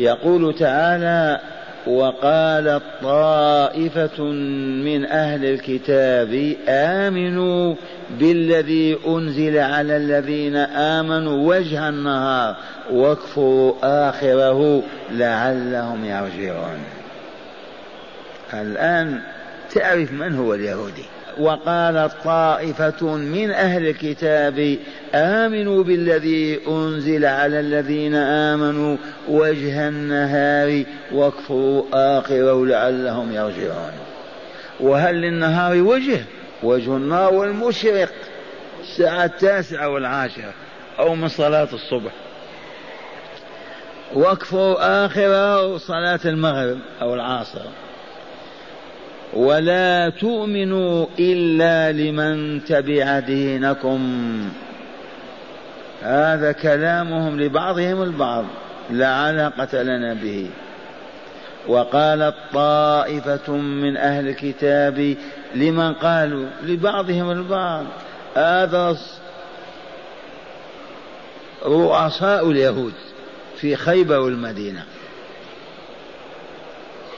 [0.00, 1.40] يقول تعالى
[1.86, 4.22] وقالت طائفة
[4.84, 7.74] من أهل الكتاب آمنوا
[8.10, 12.56] بالذي أنزل على الذين آمنوا وجه النهار
[12.92, 16.80] واكفروا آخره لعلهم يرجعون.
[18.54, 19.20] الآن
[19.74, 21.04] تعرف من هو اليهودي؟
[21.40, 24.78] وقالت طائفة من أهل الكتاب
[25.14, 28.96] آمنوا بالذي أنزل على الذين آمنوا
[29.28, 33.92] وجه النهار واكفروا آخره لعلهم يرجعون.
[34.80, 36.24] وهل للنهار وجه؟
[36.62, 38.12] وجه النار والمشرق.
[38.80, 40.52] الساعة التاسعة والعاشرة
[40.98, 42.12] أو من صلاة الصبح.
[44.14, 47.60] واكفروا آخره صلاة المغرب أو العصر.
[49.32, 54.00] ولا تؤمنوا إلا لمن تبع دينكم.
[56.02, 58.44] هذا كلامهم لبعضهم البعض
[58.90, 60.50] لا علاقة لنا به.
[61.68, 65.16] وقالت طائفة من أهل الكتاب
[65.54, 67.86] لمن قالوا؟ لبعضهم البعض.
[68.34, 68.96] هذا
[71.66, 72.92] رؤساء اليهود
[73.56, 74.84] في خيبر والمدينة.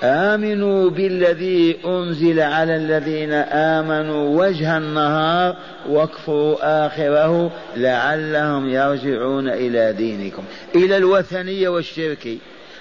[0.03, 5.57] آمنوا بالذي أنزل على الذين آمنوا وجه النهار
[5.89, 10.45] واكفروا آخره لعلهم يرجعون إلى دينكم.
[10.75, 12.29] إلى الوثنية والشرك.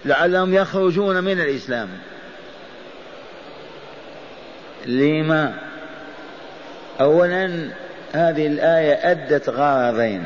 [0.05, 1.89] لعلهم يخرجون من الإسلام.
[4.85, 5.53] لما؟
[7.01, 7.67] أولا
[8.13, 10.23] هذه الآية أدت غرضين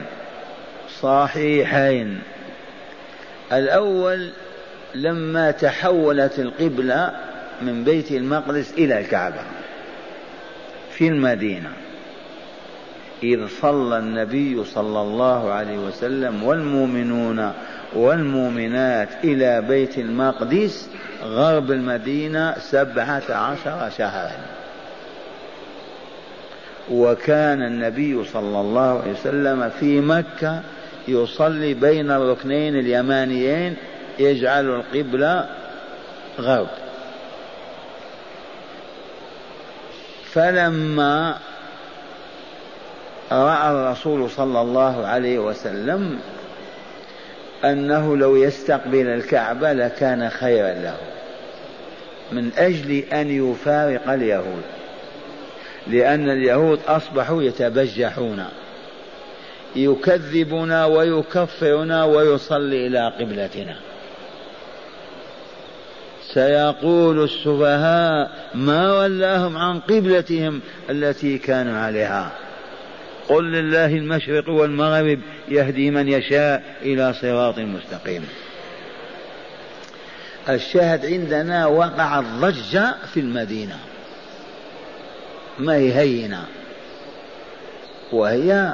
[1.02, 2.22] صحيحين.
[3.54, 4.30] الأول
[4.96, 7.12] لما تحولت القبلة
[7.62, 9.42] من بيت المقدس إلى الكعبة
[10.92, 11.70] في المدينة
[13.24, 17.52] إذ صلى النبي صلى الله عليه وسلم والمؤمنون
[17.94, 20.90] والمؤمنات إلى بيت المقدس
[21.24, 24.32] غرب المدينة سبعة عشر شهرا.
[26.92, 30.62] وكان النبي صلى الله عليه وسلم في مكة
[31.08, 33.76] يصلي بين الركنين اليمانيين
[34.20, 35.50] يجعل القبلة
[36.40, 36.68] غرب
[40.32, 41.38] فلما
[43.32, 46.20] رأى الرسول صلى الله عليه وسلم
[47.66, 50.98] أنه لو يستقبل الكعبة لكان خيرا له
[52.32, 54.64] من أجل أن يفارق اليهود
[55.88, 58.46] لأن اليهود أصبحوا يتبجحون
[59.76, 63.76] يكذبنا ويكفرنا ويصلي إلى قبلتنا.
[66.36, 72.32] سيقول السفهاء ما ولاهم عن قبلتهم التي كانوا عليها.
[73.30, 75.20] قل لله المشرق والمغرب
[75.50, 78.28] يهدي من يشاء إلى صراط مستقيم.
[80.50, 83.78] الشاهد عندنا وقع الضجة في المدينة.
[85.60, 86.46] ما هي هينة؟
[88.12, 88.74] وهي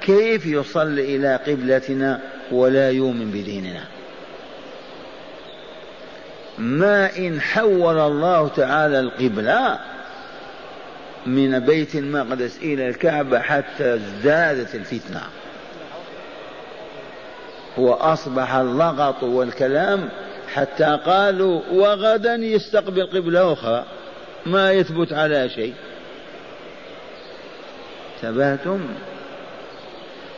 [0.00, 2.20] كيف يصلي إلى قبلتنا
[2.52, 3.91] ولا يؤمن بديننا؟
[6.58, 9.78] ما إن حول الله تعالى القبلة
[11.26, 15.22] من بيت المقدس إلى الكعبة حتى ازدادت الفتنة.
[17.78, 20.08] وأصبح اللغط والكلام
[20.54, 23.84] حتى قالوا وغدا يستقبل قبلة أخرى
[24.46, 25.74] ما يثبت على شيء.
[28.22, 28.80] تبهتم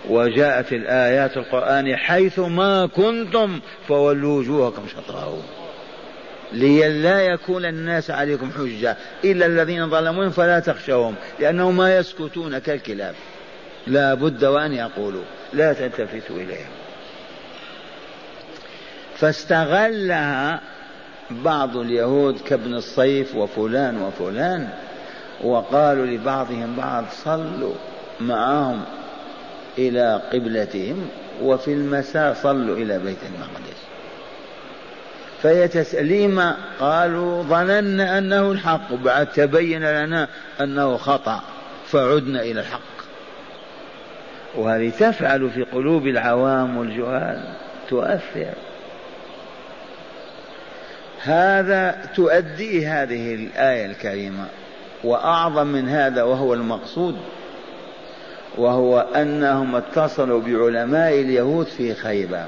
[0.09, 5.39] وجاءت الآيات القرآن حيث ما كنتم فولوا وجوهكم شطره
[6.53, 8.97] لئلا يكون الناس عليكم حجة.
[9.25, 13.15] إلا الذين ظلموا فلا تخشوهم لأنهم ما يسكتون كالكلاب.
[13.87, 15.25] لا بد وأن يقولوا.
[15.53, 16.71] لا تلتفتوا إليهم.
[19.17, 20.61] فاستغلها
[21.31, 24.69] بعض اليهود كابن الصيف وفلان وفلان
[25.45, 27.75] وقالوا لبعضهم بعض صلوا
[28.21, 28.85] معهم
[29.79, 31.09] إلى قبلتهم
[31.43, 33.94] وفي المساء صلوا إلى بيت المقدس.
[35.45, 40.29] فهي تسليم قالوا ظننا أنه الحق بعد تبين لنا
[40.61, 41.43] أنه خطأ
[41.87, 42.81] فعدنا إلى الحق.
[44.55, 47.43] وهذه تفعل في قلوب العوام والجهال
[47.89, 48.55] تؤثر.
[51.23, 54.45] هذا تؤدي هذه الآية الكريمة
[55.05, 57.17] وأعظم من هذا وهو المقصود
[58.57, 62.45] وهو أنهم اتصلوا بعلماء اليهود في خيبر.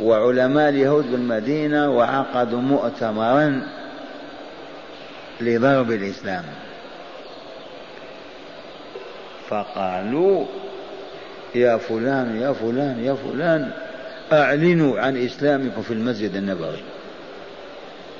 [0.00, 3.62] وعلماء اليهود بالمدينة وعقدوا مؤتمرا
[5.40, 6.44] لضرب الإسلام.
[9.48, 10.46] فقالوا
[11.54, 13.70] يا فلان يا فلان يا فلان
[14.32, 16.82] أعلنوا عن إسلامكم في المسجد النبوي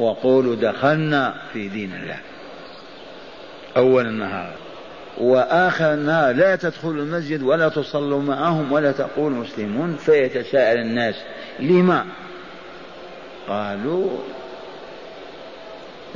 [0.00, 2.19] وقولوا دخلنا في دين الله.
[3.76, 4.68] أول النهار.
[5.20, 11.15] وآخر النهار لا تدخلوا المسجد ولا تصلوا معهم ولا تقولوا مسلمون فيتساءل الناس
[11.61, 12.05] لما؟
[13.49, 14.11] قالوا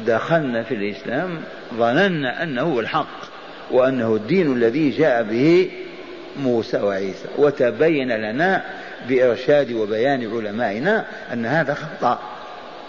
[0.07, 1.41] دخلنا في الإسلام
[1.75, 3.33] ظننا أنه الحق
[3.71, 5.71] وأنه الدين الذي جاء به
[6.43, 8.65] موسى وعيسى وتبين لنا
[9.09, 12.19] بإرشاد وبيان علمائنا أن هذا خطأ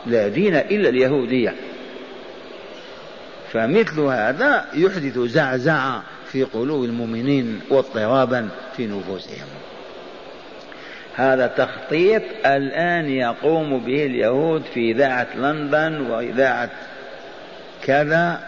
[0.06, 1.54] لا دين إلا اليهودية.
[3.53, 9.47] فمثل هذا يحدث زعزعة في قلوب المؤمنين واضطرابا في نفوسهم.
[11.15, 16.69] هذا تخطيط الآن يقوم به اليهود في إذاعة لندن وإذاعة
[17.83, 18.39] كذا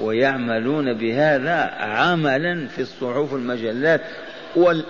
[0.00, 4.00] ويعملون بهذا عملا في الصحف والمجلات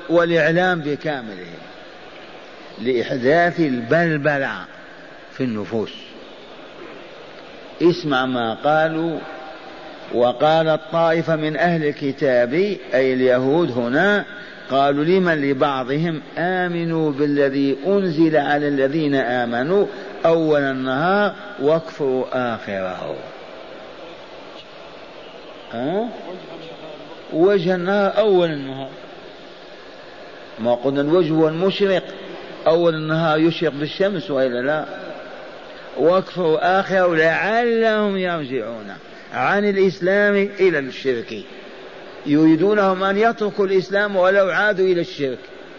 [0.08, 1.52] والإعلام بكامله
[2.82, 4.64] لإحداث البلبلة
[5.36, 6.11] في النفوس.
[7.82, 9.18] اسمع ما قالوا
[10.14, 12.54] وقالت طائفة من أهل الكتاب
[12.94, 14.24] أي اليهود هنا
[14.70, 19.86] قالوا لمن لبعضهم آمنوا بالذي أنزل على الذين آمنوا
[20.26, 23.16] أول النهار واكفروا آخره.
[25.74, 26.08] أه؟
[27.32, 28.88] وجه النهار أول النهار.
[30.58, 32.02] ما قلنا الوجه هو المشرق.
[32.66, 35.01] أول النهار يشرق بالشمس وإلا لا؟
[35.96, 38.92] واكفروا آخره لعلهم يرجعون
[39.34, 41.34] عن الإسلام إلى الشرك.
[42.26, 45.38] يريدونهم أن يتركوا الإسلام ولو عادوا إلى الشرك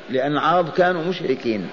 [0.09, 1.69] لأن العرب كانوا مشركين.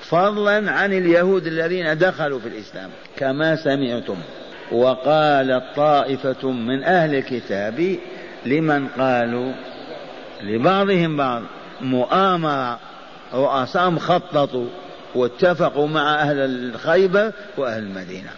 [0.00, 4.16] فضلا عن اليهود الذين دخلوا في الإسلام كما سمعتم.
[4.72, 7.96] وقالت طائفة من أهل الكتاب
[8.46, 9.52] لمن قالوا
[10.42, 11.42] لبعضهم بعض
[11.80, 12.78] مؤامرة
[13.34, 14.66] رؤساءهم خططوا
[15.14, 18.30] واتفقوا مع أهل الخيبر وأهل المدينة.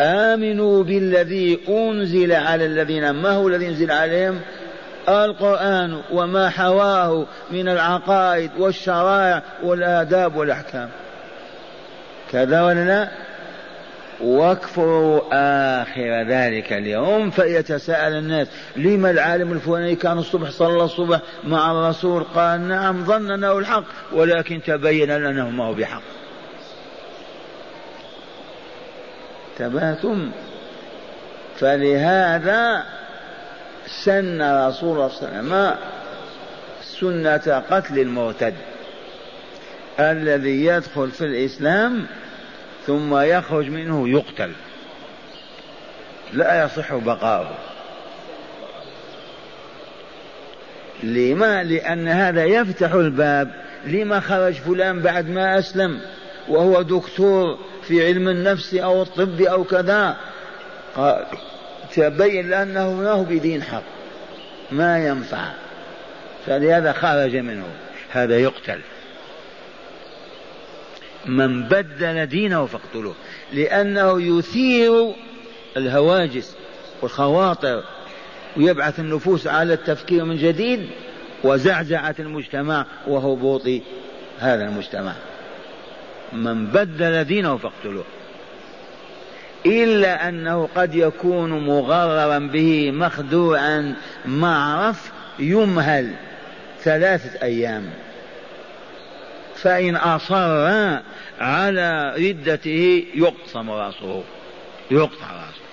[0.00, 4.40] آمنوا بالذي أنزل على الذين ما هو الذي أنزل عليهم؟
[5.08, 10.88] القرآن وما حواه من العقائد والشرائع والآداب والأحكام.
[12.32, 13.08] كذا ولا لا؟
[14.20, 15.20] واكفروا
[15.82, 22.68] آخر ذلك اليوم فيتساءل الناس لما العالم الفلاني كان الصبح صلى الصبح مع الرسول قال
[22.68, 26.02] نعم ظن أنه الحق ولكن تبين لنا ما هو بحق.
[29.60, 30.30] انتبهتم
[31.58, 32.84] فلهذا
[33.86, 35.74] سن رسول الله صلى الله عليه وسلم
[36.82, 38.54] سنة قتل المرتد
[40.00, 42.06] الذي يدخل في الإسلام
[42.88, 44.52] ثم يخرج منه يقتل.
[46.32, 47.54] لا يصح بقاؤه.
[51.02, 53.50] لما؟ لأن هذا يفتح الباب.
[53.84, 56.00] لما خرج فلان بعد ما أسلم؟
[56.48, 60.16] وهو دكتور في علم النفس أو الطب أو كذا.
[60.96, 61.24] قال
[61.94, 63.82] تبين لأنه هو بدين حق.
[64.70, 65.52] ما ينفع.
[66.46, 67.66] فلهذا خرج منه.
[68.10, 68.80] هذا يقتل.
[71.26, 73.14] من بدل دينه فاقتلوه
[73.52, 75.14] لأنه يثير
[75.76, 76.56] الهواجس
[77.02, 77.82] والخواطر
[78.56, 80.86] ويبعث النفوس على التفكير من جديد
[81.44, 83.62] وزعزعة المجتمع وهبوط
[84.38, 85.12] هذا المجتمع.
[86.32, 88.04] من بدل دينه فاقتلوه.
[89.66, 93.94] إلا أنه قد يكون مغررا به مخدوعا
[94.26, 96.12] معرف يمهل
[96.82, 97.90] ثلاثة أيام.
[99.62, 100.34] فإن أصر
[101.40, 104.22] على ردته يقسم رأسه.
[104.90, 105.68] يقطع رأسه.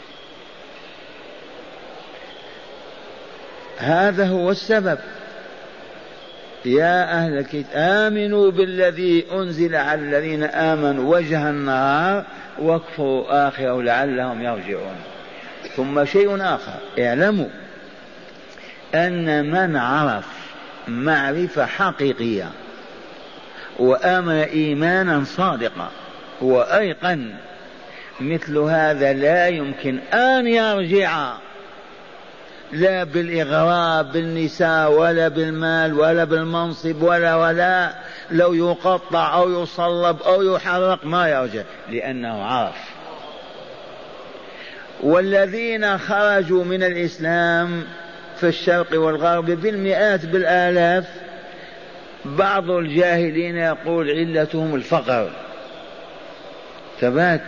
[3.78, 4.98] هذا هو السبب.
[6.66, 12.26] يا أهل الكتاب آمنوا بالذي أنزل على الذين آمنوا وجه النهار
[12.60, 14.96] واكفروا آخره لعلهم يرجعون.
[15.76, 17.50] ثم شيء آخر اعلموا
[18.96, 20.26] أن من عرف
[20.88, 22.50] معرفة حقيقية
[23.80, 25.90] وآمن إيمانا صادقا
[26.42, 27.34] وأيقن
[28.20, 31.34] مثل هذا لا يمكن أن يرجع.
[32.72, 37.94] لا بالإغراء بالنساء ولا بالمال ولا بالمنصب ولا ولا
[38.32, 42.96] لو يقطع أو يصلب أو يحرق ما يرجع لأنه عرف
[45.04, 47.84] والذين خرجوا من الإسلام
[48.40, 51.06] في الشرق والغرب بالمئات بالآلاف
[52.26, 55.30] بعض الجاهلين يقول علتهم الفقر.
[57.00, 57.42] ثبات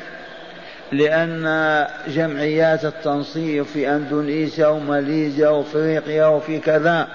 [0.91, 7.07] لأن جمعيات التنصير في أندونيسيا وماليزيا وأفريقيا وفي كذا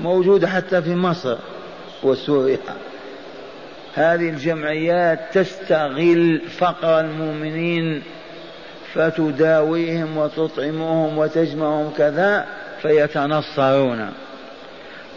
[0.00, 1.36] موجودة حتى في مصر
[2.02, 2.58] وسوريا.
[3.94, 8.02] هذه الجمعيات تستغل فقر المؤمنين
[8.94, 12.46] فتداويهم وتطعمهم وتجمعهم كذا
[12.82, 14.10] فيتنصرون.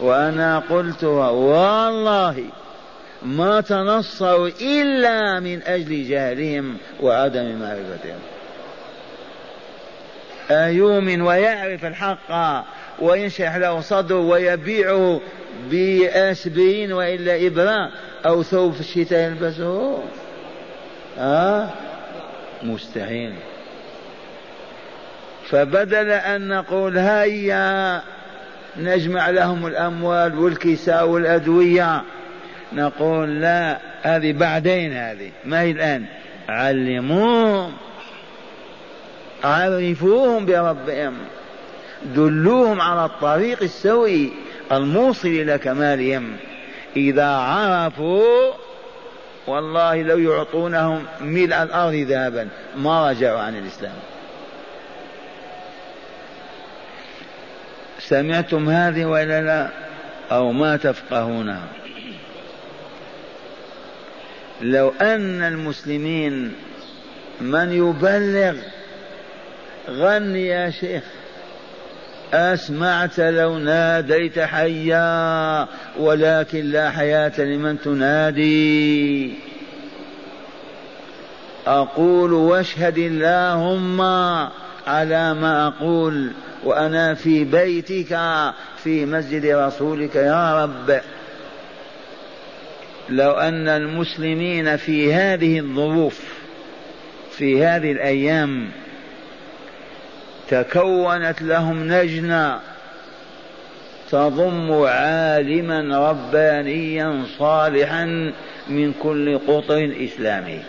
[0.00, 2.44] وأنا قلتها والله
[3.22, 8.18] ما تنصروا إلا من أجل جهلهم وعدم معرفتهم.
[10.50, 12.64] أيؤمن ويعرف الحق
[12.98, 15.20] وينشح له صدره ويبيعه
[15.70, 17.90] بأسبرين وإلا إبرة
[18.26, 20.02] أو ثوب في الشتاء يلبسه؟
[21.18, 21.68] آه؟
[22.62, 23.34] مستحيل.
[25.48, 28.02] فبدل أن نقول هيا
[28.76, 32.02] نجمع لهم الأموال والكساء والأدوية.
[32.72, 36.04] نقول لا هذه بعدين هذه ما هي الآن؟
[36.48, 37.72] علموهم
[39.44, 41.14] عرفوهم بربهم
[42.04, 44.32] دلوهم على الطريق السوي
[44.72, 46.36] الموصل إلى كمالهم.
[46.96, 48.52] إذا عرفوا
[49.46, 54.13] والله لو يعطونهم ملء الأرض ذهبا ما رجعوا عن الإسلام.
[58.08, 59.68] سمعتم هذه ولا لا؟
[60.32, 61.68] أو ما تفقهونها
[64.62, 66.52] لو أن المسلمين
[67.40, 68.54] من يبلغ
[69.90, 71.02] غني يا شيخ
[72.34, 75.66] أسمعت لو ناديت حيا
[75.98, 79.34] ولكن لا حياة لمن تنادي.
[81.66, 84.00] أقول واشهد اللهم
[84.86, 86.32] على ما أقول.
[86.64, 88.18] وأنا في بيتك
[88.76, 91.00] في مسجد رسولك يا رب.
[93.08, 96.20] لو أن المسلمين في هذه الظروف
[97.30, 98.68] في هذه الأيام
[100.48, 102.60] تكونت لهم لجنة
[104.10, 108.32] تضم عالما ربانيا صالحا
[108.68, 110.62] من كل قطر إسلامي.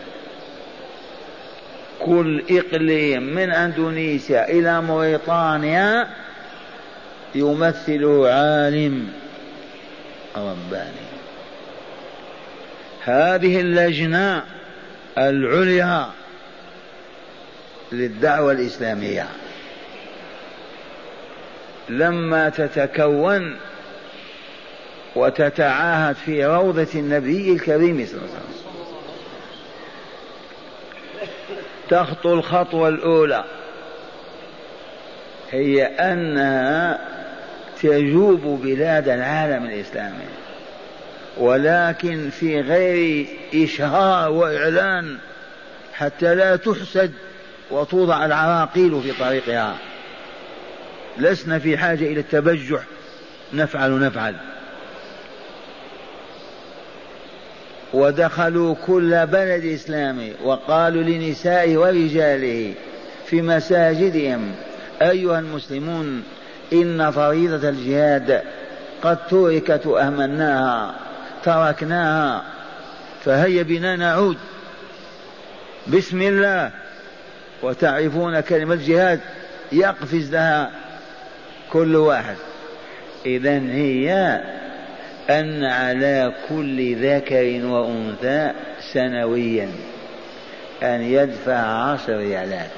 [2.06, 6.08] كل إقليم من أندونيسيا إلى موريطانيا
[7.36, 9.08] يمثله عالم
[10.36, 11.06] رباني.
[13.04, 14.44] هذه اللجنة
[15.18, 16.10] العليا
[17.92, 19.26] للدعوة الإسلامية.
[21.90, 23.56] لما تتكون
[25.16, 28.65] وتتعاهد في روضة النبي الكريم صلى الله عليه وسلم.
[31.90, 33.44] تخطو الخطوة الأولى.
[35.52, 37.00] هي أنها
[37.82, 40.26] تجوب بلاد العالم الإسلامي.
[41.38, 45.18] ولكن في غير إشهار وإعلان
[45.94, 47.12] حتى لا تحسد
[47.72, 49.76] وتوضع العراقيل في طريقها.
[51.18, 52.80] لسنا في حاجة إلى التبجح.
[53.54, 54.36] نفعل نفعل.
[57.94, 62.74] ودخلوا كل بلد إسلامي وقالوا لنسائه ورجاله
[63.26, 64.52] في مساجدهم
[65.02, 66.24] أيها المسلمون
[66.74, 68.42] إن فريضة الجهاد
[69.04, 70.96] قد تركت وأهملناها
[71.44, 72.44] تركناها
[73.26, 74.38] فهيا بنا نعود.
[75.88, 76.72] بسم الله.
[77.64, 79.20] وتعرفون كلمة جهاد
[79.72, 80.72] يقفز لها
[81.72, 82.36] كل واحد.
[83.26, 84.42] إذا هي
[85.30, 88.52] أن على كل ذكر وأنثى
[88.94, 89.72] سنويا.
[90.84, 92.72] أن يدفع عشر ريالات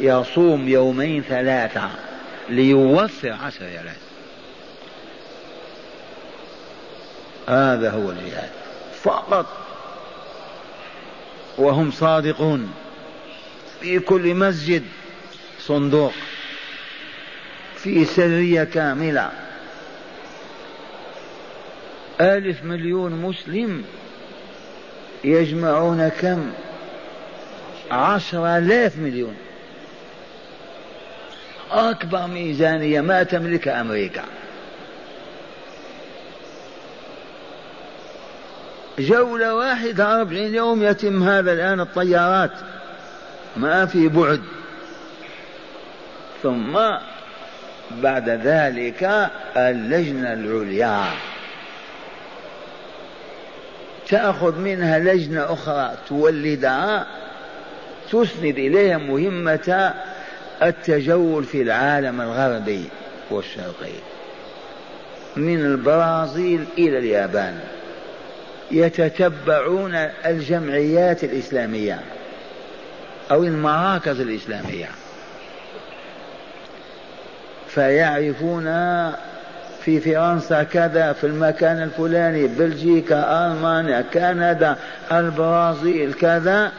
[0.00, 1.90] يصوم يومين ثلاثة
[2.48, 3.96] ليوفر عشر ريالات
[7.48, 8.50] هذا هو الجهاد.
[9.02, 9.46] فقط.
[11.58, 12.72] وهم صادقون.
[13.80, 14.82] في كل مسجد
[15.60, 16.12] صندوق.
[17.76, 19.47] في سرية كاملة.
[22.20, 23.84] ألف مليون مسلم
[25.24, 26.50] يجمعون كم؟
[27.90, 29.36] عشرة آلاف مليون.
[31.72, 34.24] أكبر ميزانية ما تملكها أمريكا.
[38.98, 42.52] جولة واحدة أربعين يوم يتم هذا الآن الطيارات.
[43.56, 44.42] ما في بعد.
[46.42, 46.78] ثم
[47.90, 51.04] بعد ذلك اللجنة العليا.
[54.08, 57.06] تأخذ منها لجنة أخرى تولدها
[58.10, 59.94] تسند إليها مهمة
[60.62, 62.84] التجول في العالم الغربي
[63.30, 63.92] والشرقي.
[65.36, 67.60] من البرازيل إلى اليابان.
[68.70, 69.94] يتتبعون
[70.26, 72.00] الجمعيات الإسلامية
[73.30, 74.88] أو المراكز الإسلامية.
[77.68, 78.66] فيعرفون
[79.84, 84.76] في فرنسا كذا في المكان الفلاني بلجيكا ألمانيا كندا
[85.12, 86.72] البرازيل كذا.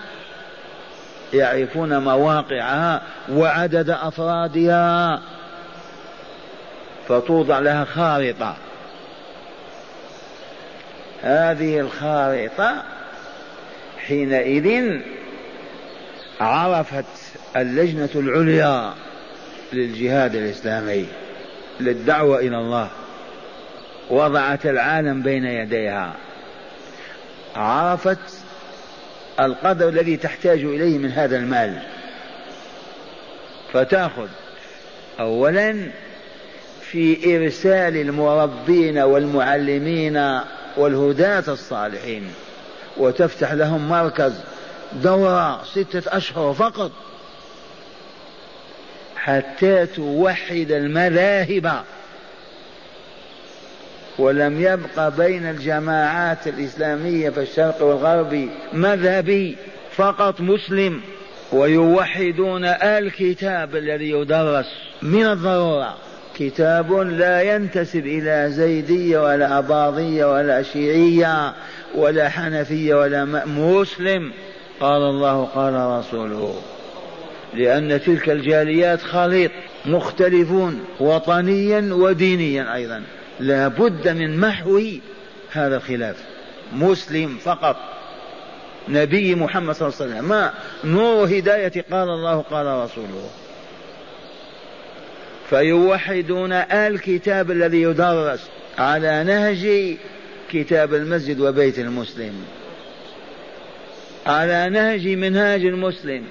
[1.33, 3.01] يعرفون مواقعها
[3.31, 5.21] وعدد أفرادها.
[7.07, 8.55] فتوضع لها خارطة.
[11.21, 12.83] هذه الخارطة
[14.07, 14.99] حينئذ
[16.41, 17.05] عرفت
[17.55, 18.93] اللجنة العليا
[19.73, 21.05] للجهاد الإسلامي.
[21.79, 22.89] للدعوة إلى الله.
[24.09, 26.13] وضعت العالم بين يديها.
[27.55, 28.17] عرفت
[29.39, 31.81] القدر الذي تحتاج إليه من هذا المال.
[33.73, 34.27] فتأخذ.
[35.19, 35.87] أولا
[36.81, 40.39] في إرسال المربين والمعلمين
[40.77, 42.33] والهداة الصالحين.
[42.97, 44.33] وتفتح لهم مركز
[44.93, 46.91] دورة ستة أشهر فقط.
[49.23, 51.83] حتى توحد المذاهب.
[54.19, 59.57] ولم يبق بين الجماعات الإسلامية في الشرق والغرب مذهبي
[59.95, 61.01] فقط مسلم.
[61.51, 64.65] ويوحدون الكتاب الذي يدرس.
[65.01, 65.97] من الضرورة؟
[66.37, 71.53] كتاب لا ينتسب إلى زيدية ولا أباضية ولا شيعية
[71.95, 74.31] ولا حنفية ولا مسلم.
[74.79, 76.61] قال الله قال رسوله.
[77.53, 79.51] لأن تلك الجاليات خليط
[79.85, 83.03] مختلفون وطنيا ودينيا أيضا.
[83.39, 84.81] لا بد من محو
[85.51, 86.15] هذا الخلاف
[86.73, 87.75] مسلم فقط.
[88.89, 90.53] نبي محمد صلى الله عليه وسلم ما
[90.83, 93.29] نور هداية قال الله قال رسوله.
[95.49, 99.95] فيوحدون الكتاب الذي يدرس على نهج
[100.51, 102.33] كتاب المسجد وبيت المسلم.
[104.25, 106.23] على نهج منهاج المسلم.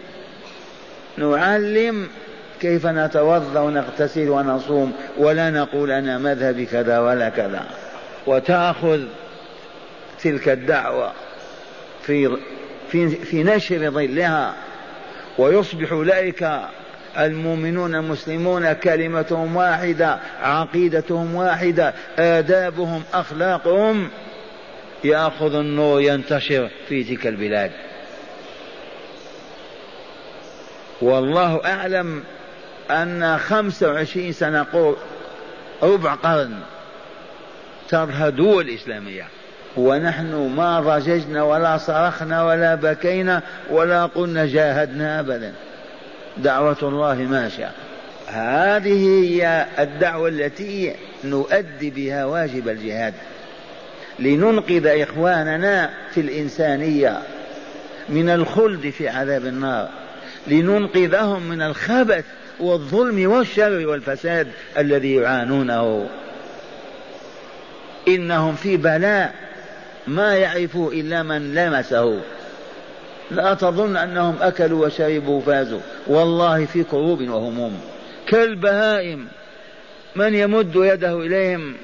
[1.18, 2.08] نعلم
[2.60, 7.66] كيف نتوضأ ونغتسل ونصوم ولا نقول أنا مذهبي كذا ولا كذا.
[8.26, 9.00] وتأخذ
[10.22, 11.12] تلك الدعوة
[12.02, 12.36] في
[12.90, 14.54] في في نشر ظلها.
[15.38, 16.50] ويصبح أولئك
[17.18, 24.08] المؤمنون المسلمون كلمتهم واحدة عقيدتهم واحدة آدابهم أخلاقهم
[25.04, 27.70] يأخذ النور ينتشر في تلك البلاد.
[31.00, 32.22] والله أعلم
[32.90, 34.96] أن خمسة وعشرين سنة
[35.82, 36.54] ربع قرن
[37.88, 39.24] ترها دول إسلامية
[39.76, 45.52] ونحن ما ضججنا ولا صرخنا ولا بكينا ولا قلنا جاهدنا أبدا.
[46.36, 47.70] دعوة الله ماشية
[48.26, 53.14] هذه هي الدعوة التي نؤدي بها واجب الجهاد.
[54.18, 57.22] لننقذ إخواننا في الإنسانية
[58.08, 59.88] من الخلد في عذاب النار.
[60.46, 62.24] لننقذهم من الخبث
[62.60, 64.48] والظلم والشر والفساد
[64.78, 66.08] الذي يعانونه.
[68.08, 69.34] إنهم في بلاء
[70.06, 72.20] ما يعرفه إلا من لمسه.
[73.30, 75.80] لا تظن أنهم أكلوا وشربوا وفازوا.
[76.06, 77.80] والله في كروب وهموم.
[78.26, 79.28] كالبهائم
[80.16, 81.74] من يمد يده إليهم؟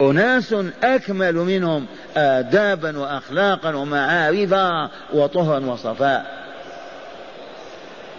[0.00, 6.45] أناس أكمل منهم آدابا وأخلاقا ومعارفا وطهرا وصفاء.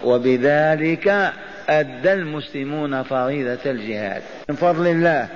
[0.04, 1.32] وبذلك
[1.68, 4.22] أدى المسلمون فريضة الجهاد.
[4.48, 5.28] من فضل الله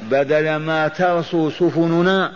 [0.00, 2.32] بدل ما ترسو سفننا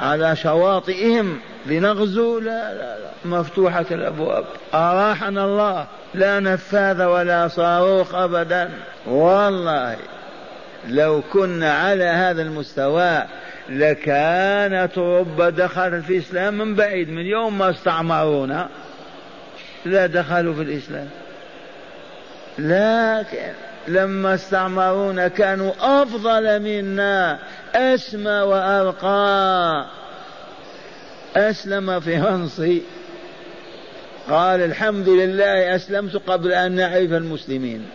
[0.00, 4.44] على شواطئهم لنغزو لا لا لا مفتوحة الأبواب.
[4.74, 8.70] أراحنا الله لا نفاذ ولا صاروخ أبدا.
[9.06, 9.96] والله
[10.88, 13.22] لو كنا على هذا المستوى
[13.68, 18.68] لكانت أوروبا دخلت في الإسلام من بعيد من يوم ما استعمرونا.
[19.84, 21.08] لا دخلوا في الإسلام.
[22.58, 23.52] لكن
[23.88, 27.38] لما استعمرونا كانوا أفضل منا.
[27.74, 29.86] أسمى وأرقى
[31.36, 32.82] أسلم فرنسي
[34.30, 37.86] قال الحمد لله أسلمت قبل أن نعرف المسلمين.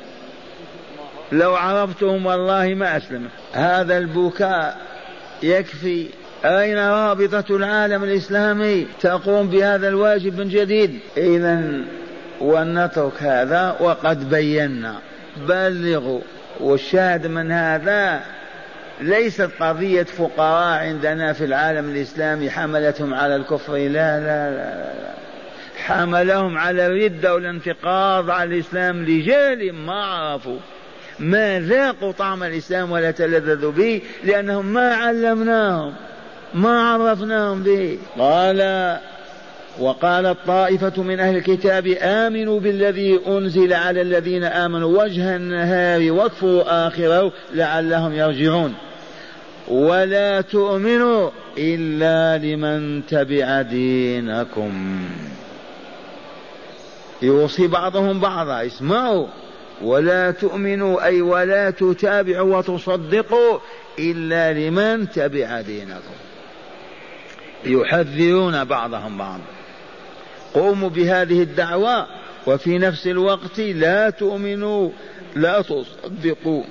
[1.32, 3.30] لو عرفتهم والله ما أسلم.
[3.54, 4.78] هذا البكاء
[5.44, 6.10] يكفي
[6.46, 11.82] أين رابطة العالم الإسلامي تقوم بهذا الواجب من جديد؟ إذا
[12.42, 14.96] ولنترك هذا وقد بينا.
[15.48, 16.22] بلغوا
[16.60, 18.22] والشاهد من هذا
[19.02, 23.74] ليست قضية فقراء عندنا في العالم الإسلامي حملتهم على الكفر.
[23.74, 25.14] لا لا لا, لا.
[25.86, 30.60] حملهم على الردة والانتقاض على الإسلام رجال ما عرفوا.
[31.20, 35.94] ما ذاقوا طعم الإسلام ولا تلذذوا به لأنهم ما علمناهم.
[36.54, 37.98] ما عرفناهم به.
[38.20, 38.98] قال
[39.80, 47.32] وقالت طائفة من أهل الكتاب آمنوا بالذي أنزل على الذين آمنوا وجه النهار واكفروا آخره
[47.54, 48.74] لعلهم يرجعون.
[49.68, 55.00] ولا تؤمنوا إلا لمن تبع دينكم.
[57.22, 59.28] يوصي بعضهم بعضا اسمعوا.
[59.82, 63.60] ولا تؤمنوا أي ولا تتابعوا وتصدقوا
[64.00, 66.29] إلا لمن تبع دينكم.
[67.66, 69.42] يحذرون بعضهم بعضا
[70.54, 72.08] قوموا بهذه الدعوة
[72.48, 74.90] وفي نفس الوقت لا تؤمنوا
[75.36, 76.64] لا تصدقوا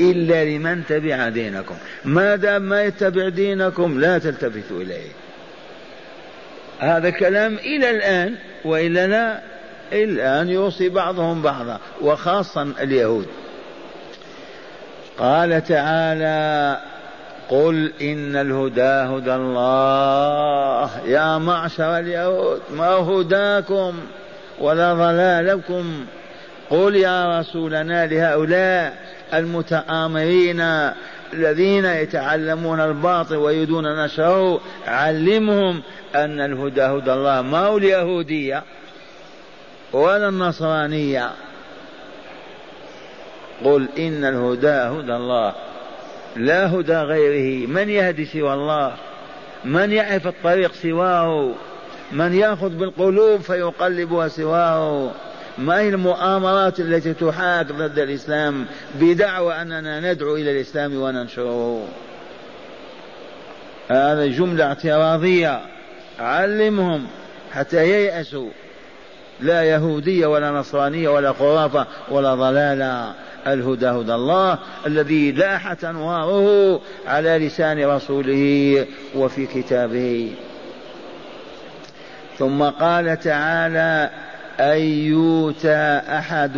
[0.00, 1.74] إلا لمن تبع دينكم.
[2.04, 5.10] ما دام ما يتبع دينكم لا تلتفتوا إليه.
[6.78, 9.42] هذا كلام إلى الآن وإلا لا
[9.92, 13.26] الآن يوصي بعضهم بعضا وخاصة اليهود.
[15.18, 16.78] قال تعالى
[17.48, 20.90] قل إن الهدى هدى الله.
[21.06, 23.94] يا معشر اليهود ما هداكم
[24.60, 26.04] ولا ضلالكم؟
[26.70, 28.96] قل يا رسولنا لهؤلاء
[29.34, 30.60] المتآمرين
[31.32, 35.82] الذين يتعلمون الباطل ويريدون نشره علمهم
[36.14, 37.42] أن الهدى هدى الله.
[37.42, 38.62] ما هو اليهودية
[39.92, 41.30] ولا النصرانية؟
[43.64, 45.52] قل إن الهدى هدى الله.
[46.36, 47.66] لا هدى غيره.
[47.66, 48.94] من يهدي سوى الله؟
[49.64, 51.54] من يعرف الطريق سواه؟
[52.12, 55.10] من يأخذ بالقلوب فيقلبها سواه؟
[55.58, 61.88] ما هي المؤامرات التي تحاك ضد الإسلام بدعوى أننا ندعو إلى الإسلام وننشره؟
[63.90, 65.60] هذا جملة اعتراضية.
[66.18, 67.06] علمهم
[67.52, 68.50] حتى ييأسوا.
[69.40, 73.14] لا يهودية ولا نصرانية ولا خرافة ولا ضلالة.
[73.46, 80.32] الهدى هدى الله الذي لاحت أنواره على لسان رسوله وفي كتابه.
[82.38, 84.10] ثم قال تعالى
[84.60, 86.56] أن يؤتى أحد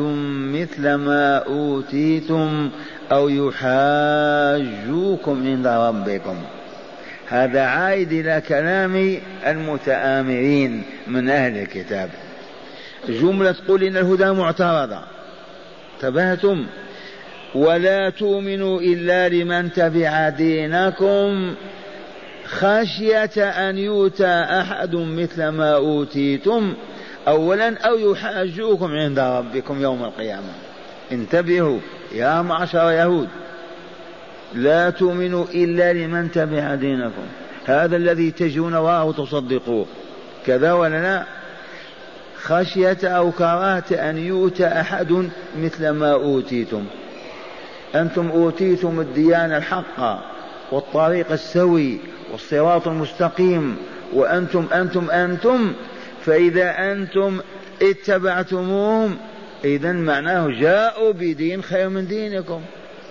[0.53, 2.71] مثل ما أوتيتم
[3.13, 6.37] أو يحاجوكم عند ربكم.
[7.29, 12.11] هذا عائد إلى كلام المتآمرين من أهل الكتاب.
[13.09, 15.14] جملة قل إن الهدى معترضة.
[15.95, 16.67] انتبهتم.
[17.55, 21.55] ولا تؤمنوا إلا لمن تبع دينكم.
[22.47, 26.75] خشية أن يؤتى أحد مثل ما أوتيتم.
[27.29, 30.53] أولا أو يحاجوكم عند ربكم يوم القيامة.
[31.13, 31.79] انتبهوا
[32.13, 33.29] يا معشر يهود.
[34.55, 37.27] لا تؤمنوا إلا لمن تبع دينكم.
[37.67, 39.87] هذا الذي تجون وراءه تصدقوه.
[40.47, 41.25] كذا ولا لا؟
[42.45, 45.29] خشية أو كراهة أن يؤتى أحد
[45.59, 46.85] مثل ما أوتيتم.
[47.95, 50.25] أنتم أوتيتم الديانة الحقة
[50.73, 51.99] والطريق السوي
[52.33, 53.77] والصراط المستقيم
[54.13, 55.73] وأنتم أنتم أنتم
[56.25, 57.41] فإذا أنتم
[57.83, 59.17] اتبعتموهم
[59.65, 62.61] إذا معناه جاءوا بدين خير من دينكم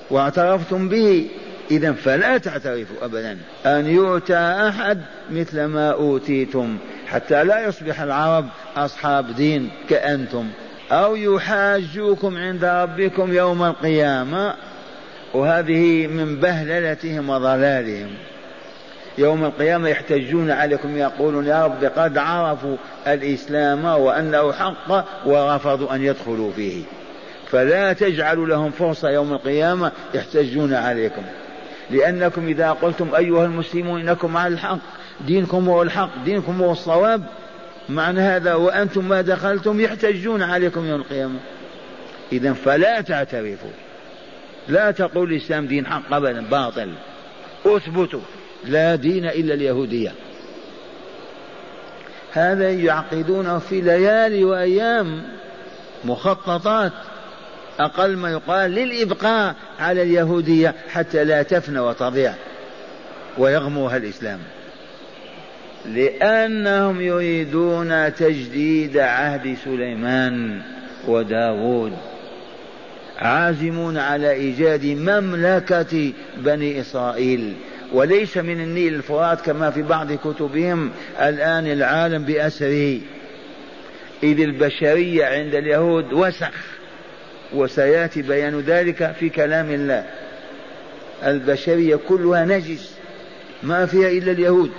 [0.10, 1.28] واعترفتم به.
[1.72, 3.38] إذا فلا تعترفوا أبدا.
[3.66, 6.78] أن يؤتى أحد مثل ما أوتيتم.
[7.14, 8.46] حتى لا يصبح العرب
[8.78, 10.48] أصحاب دين كأنتم
[10.92, 14.54] أو يحاجوكم عند ربكم يوم القيامة.
[15.34, 18.10] وهذه من بهللتهم وضلالهم.
[19.18, 22.76] يوم القيامة يحتجون عليكم يقولون يا رب قد عرفوا
[23.08, 26.84] الإسلام وأنه حق ورفضوا أن يدخلوا فيه.
[27.52, 31.22] فلا تجعلوا لهم فرصة يوم القيامة يحتجون عليكم.
[31.90, 35.03] لأنكم إذا قلتم أيها المسلمون إنكم على الحق.
[35.22, 37.24] دينكم هو الحق دينكم هو الصواب.
[37.90, 41.40] معنى هذا وأنتم ما دخلتم يحتجون عليكم يوم القيامة.
[42.32, 43.72] إذا فلا تعترفوا.
[44.68, 46.94] لا تقول الإسلام دين حق أبدا باطل.
[47.66, 48.20] اثبتوا.
[48.66, 50.12] لا دين إلا اليهودية.
[52.32, 55.24] هذا يعقدونه في ليالي وأيام
[56.06, 56.92] مخططات.
[57.80, 62.34] أقل ما يقال للإبقاء على اليهودية حتى لا تفنى وتضيع
[63.38, 64.40] ويغموها الإسلام.
[65.86, 70.62] لأنهم يريدون تجديد عهد سليمان
[71.08, 71.94] وداود.
[73.18, 77.54] عازمون على إيجاد مملكة بني إسرائيل.
[77.94, 80.92] وليس من النيل الفرات كما في بعض كتبهم
[81.22, 83.00] الآن العالم بأسره.
[84.24, 86.54] إذ البشرية عند اليهود وسخ
[87.54, 90.06] وسيأتي بيان ذلك في كلام الله.
[91.26, 92.94] البشرية كلها نجس
[93.64, 94.72] ما فيها إلا اليهود.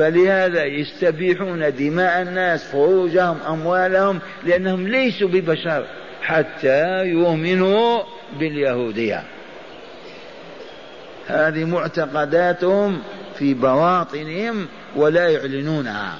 [0.00, 5.86] فلهذا يستبيحون دماء الناس فروجهم أموالهم لأنهم ليسوا ببشر
[6.22, 8.02] حتى يؤمنوا
[8.38, 9.22] باليهودية.
[11.26, 13.02] هذه معتقداتهم
[13.38, 16.18] في بواطنهم ولا يعلنونها.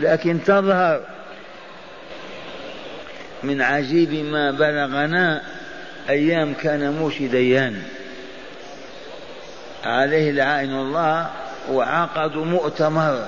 [0.00, 1.00] لكن تظهر
[3.42, 5.42] من عجيب ما بلغنا
[6.08, 7.82] أيام كان موشي ديان
[9.84, 11.30] عليه لعائن الله
[11.68, 13.26] وعقدوا مؤتمر.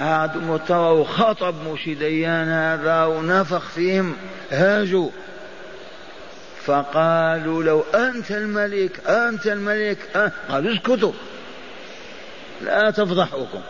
[0.00, 4.16] عقدوا مؤتمر وخطب موشي ديان هذا ونفخ فيهم
[4.50, 5.10] هاجوا.
[6.64, 10.32] فقالوا لو أنت الملك أنت الملك أه.
[10.48, 11.12] قالوا اسكتوا.
[12.62, 13.60] لا تفضحوكم.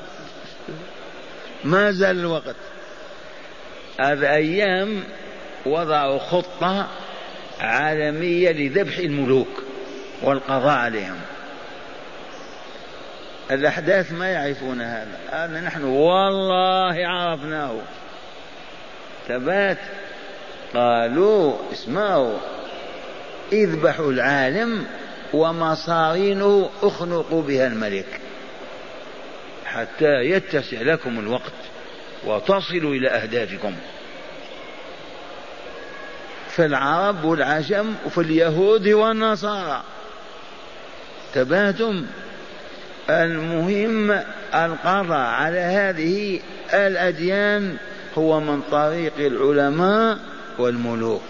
[1.64, 2.56] ما زال الوقت.
[4.00, 5.02] هذا أيام
[5.66, 6.86] وضعوا خطة
[7.60, 9.62] عالمية لذبح الملوك
[10.22, 11.20] والقضاء عليهم.
[13.50, 15.18] الأحداث ما يعرفون هذا.
[15.30, 17.76] هذا نحن والله عرفناه.
[19.28, 19.78] ثبات
[20.74, 22.38] قالوا اسمعوا.
[23.52, 24.86] اذبحوا العالم
[25.32, 28.20] ومصارينه اخنقوا بها الملك.
[29.64, 31.52] حتى يتسع لكم الوقت
[32.24, 33.76] وتصلوا إلى أهدافكم.
[36.48, 39.82] في العرب والعجم وفي اليهود والنصارى.
[41.34, 42.06] تباتم.
[43.10, 44.10] المهم
[44.54, 46.40] القضاء على هذه
[46.74, 47.76] الأديان
[48.18, 50.18] هو من طريق العلماء
[50.58, 51.22] والملوك.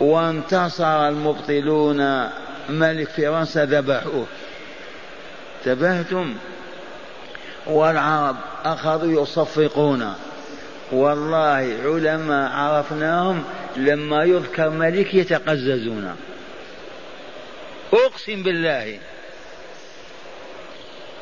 [0.00, 2.28] وانتصر المبطلون
[2.68, 4.26] ملك فرنسا ذبحوه.
[5.64, 6.34] تبهتم
[7.66, 10.14] والعرب أخذوا يصفقون.
[10.92, 13.44] والله علماء عرفناهم
[13.76, 16.16] لما يذكر ملك يتقززون.
[17.92, 18.98] أقسم بالله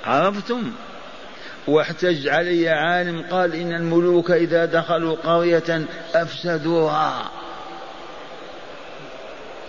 [0.08, 0.72] عرفتم؟
[1.66, 7.30] واحتج علي عالم قال إن الملوك إذا دخلوا قرية أفسدوها.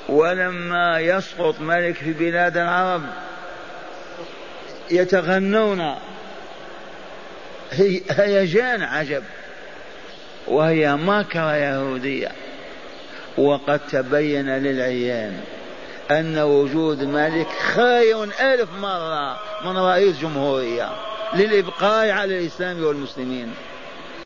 [0.10, 3.04] ولما يسقط ملك في بلاد العرب
[4.92, 5.96] يتغنون.
[8.10, 9.24] هيجان عجب.
[10.48, 12.32] وهي ماكرة يهودية.
[13.38, 15.42] وقد تبين للعيان.
[16.12, 20.90] أن وجود ملك خير ألف مرة من رئيس جمهورية
[21.34, 23.54] للإبقاء على الإسلام والمسلمين.